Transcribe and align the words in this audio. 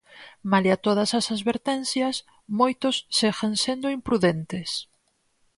Malia 0.51 0.77
todas 0.85 1.09
as 1.19 1.25
advertencias, 1.35 2.15
moitos 2.59 2.95
seguen 3.19 3.53
sendo 3.63 3.87
imprudentes. 3.97 4.69